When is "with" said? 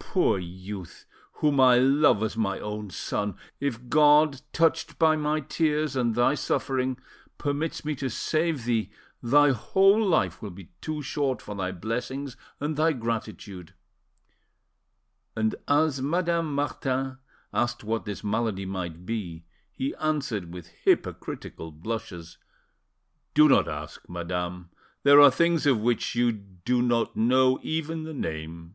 20.52-20.66